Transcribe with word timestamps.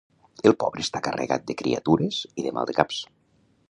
El 0.49 0.55
pobre 0.63 0.85
està 0.85 1.01
carregat 1.09 1.45
de 1.51 1.57
criatures 1.61 2.21
i 2.33 2.49
de 2.51 2.57
maldecaps. 2.61 3.09